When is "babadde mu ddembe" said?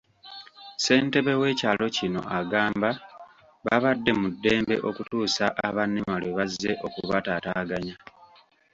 3.65-4.75